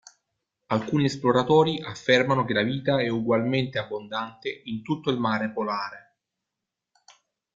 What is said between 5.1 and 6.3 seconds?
il mare polare.